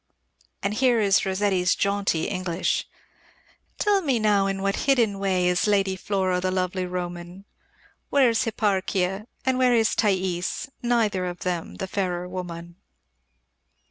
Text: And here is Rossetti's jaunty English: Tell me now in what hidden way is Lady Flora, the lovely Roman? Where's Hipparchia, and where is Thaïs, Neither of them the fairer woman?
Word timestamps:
And 0.63 0.73
here 0.73 0.99
is 0.99 1.27
Rossetti's 1.27 1.75
jaunty 1.75 2.23
English: 2.27 2.87
Tell 3.77 4.01
me 4.01 4.17
now 4.17 4.47
in 4.47 4.63
what 4.63 4.75
hidden 4.87 5.19
way 5.19 5.45
is 5.47 5.67
Lady 5.67 5.95
Flora, 5.95 6.41
the 6.41 6.49
lovely 6.49 6.87
Roman? 6.87 7.45
Where's 8.09 8.45
Hipparchia, 8.45 9.27
and 9.45 9.59
where 9.59 9.75
is 9.75 9.89
Thaïs, 9.89 10.69
Neither 10.81 11.27
of 11.27 11.41
them 11.41 11.75
the 11.75 11.85
fairer 11.85 12.27
woman? 12.27 12.77